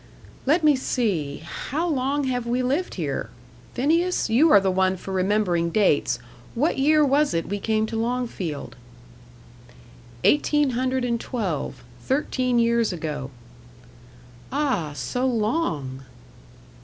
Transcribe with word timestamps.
"Let 0.47 0.63
me 0.63 0.75
see 0.75 1.43
how 1.45 1.87
long 1.87 2.23
have 2.23 2.47
we 2.47 2.63
lived 2.63 2.95
here? 2.95 3.29
Phineas, 3.75 4.31
you 4.31 4.51
are 4.51 4.59
the 4.59 4.71
one 4.71 4.97
for 4.97 5.13
remembering 5.13 5.69
dates. 5.69 6.17
What 6.55 6.79
year 6.79 7.05
was 7.05 7.35
it 7.35 7.45
we 7.47 7.59
came 7.59 7.85
to 7.85 7.95
Longfield?" 7.99 8.75
"Eighteen 10.23 10.71
hundred 10.71 11.05
and 11.05 11.21
twelve. 11.21 11.83
Thirteen 12.03 12.57
years 12.57 12.91
ago." 12.91 13.29
"Ah, 14.51 14.93
so 14.95 15.27
long!" 15.27 16.01